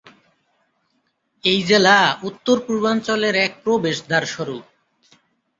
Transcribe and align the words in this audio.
এই 1.43 1.59
জেলা 1.63 1.97
উত্তর-পূর্বাঞ্চলের 2.23 3.35
এক 3.45 3.51
প্রবেশদ্বারস্বরূপ। 3.63 4.63